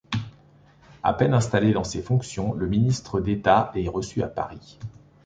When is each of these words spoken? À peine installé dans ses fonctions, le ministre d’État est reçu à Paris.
À 1.03 1.13
peine 1.13 1.35
installé 1.35 1.73
dans 1.73 1.83
ses 1.83 2.01
fonctions, 2.01 2.53
le 2.55 2.65
ministre 2.67 3.19
d’État 3.21 3.71
est 3.75 3.87
reçu 3.87 4.23
à 4.23 4.27
Paris. 4.27 4.79